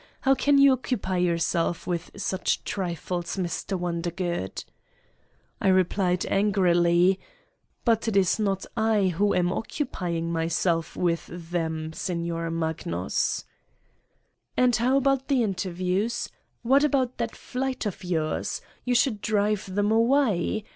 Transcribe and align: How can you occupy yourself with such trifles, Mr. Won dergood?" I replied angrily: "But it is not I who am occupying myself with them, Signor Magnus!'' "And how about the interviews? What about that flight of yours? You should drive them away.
How 0.21 0.33
can 0.33 0.57
you 0.57 0.71
occupy 0.73 1.17
yourself 1.17 1.85
with 1.85 2.09
such 2.17 2.63
trifles, 2.63 3.35
Mr. 3.37 3.77
Won 3.77 4.01
dergood?" 4.01 4.65
I 5.61 5.67
replied 5.67 6.25
angrily: 6.25 7.19
"But 7.85 8.07
it 8.07 8.17
is 8.17 8.39
not 8.39 8.65
I 8.75 9.09
who 9.09 9.35
am 9.35 9.53
occupying 9.53 10.31
myself 10.31 10.95
with 10.95 11.29
them, 11.51 11.93
Signor 11.93 12.49
Magnus!'' 12.49 13.45
"And 14.57 14.75
how 14.75 14.97
about 14.97 15.27
the 15.27 15.43
interviews? 15.43 16.29
What 16.63 16.83
about 16.83 17.19
that 17.19 17.35
flight 17.35 17.85
of 17.85 18.03
yours? 18.03 18.59
You 18.83 18.95
should 18.95 19.21
drive 19.21 19.71
them 19.75 19.91
away. 19.91 20.63